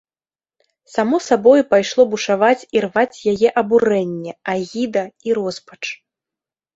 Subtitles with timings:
[0.93, 5.79] Само сабою пайшло бушаваць і рваць яе абурэнне, агіда і роспач.